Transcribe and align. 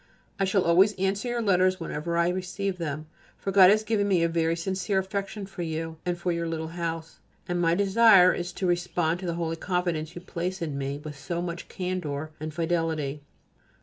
I 0.39 0.45
shall 0.45 0.63
always 0.63 0.95
answer 0.95 1.27
your 1.27 1.43
letters 1.43 1.79
whenever 1.79 2.17
I 2.17 2.29
receive 2.29 2.79
them, 2.79 3.05
for 3.37 3.51
God 3.51 3.69
has 3.69 3.83
given 3.83 4.07
me 4.07 4.23
a 4.23 4.27
very 4.27 4.55
sincere 4.55 4.97
affection 4.97 5.45
for 5.45 5.61
you 5.61 5.97
and 6.07 6.17
for 6.17 6.31
your 6.31 6.47
little 6.47 6.69
house, 6.69 7.19
and 7.47 7.61
my 7.61 7.75
desire 7.75 8.33
is 8.33 8.51
to 8.53 8.65
respond 8.65 9.19
to 9.19 9.27
the 9.27 9.35
holy 9.35 9.57
confidence 9.57 10.15
you 10.15 10.21
place 10.21 10.59
in 10.59 10.75
me 10.75 10.97
with 11.03 11.15
so 11.19 11.39
much 11.39 11.67
candour 11.67 12.31
and 12.39 12.51
fidelity. 12.51 13.21